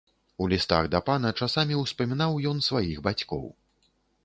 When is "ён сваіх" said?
2.55-3.07